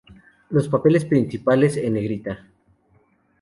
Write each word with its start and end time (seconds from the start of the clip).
Los 0.49 0.67
papeles 0.67 1.05
principales 1.05 1.77
en 1.77 1.93
negrita 1.93 2.47